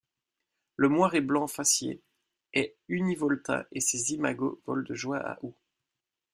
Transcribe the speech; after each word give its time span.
Le 0.77 0.89
Moiré 0.89 1.21
blanc-fascié 1.21 2.01
est 2.53 2.75
univoltin 2.87 3.65
et 3.71 3.81
ses 3.81 4.13
imagos 4.13 4.59
volent 4.65 4.81
de 4.81 4.95
juin 4.95 5.21
à 5.23 5.37
août. 5.43 5.55